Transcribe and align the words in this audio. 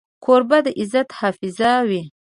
کوربه 0.23 0.57
د 0.65 0.67
عزت 0.79 1.09
حافظ 1.19 1.55
وي. 1.89 2.03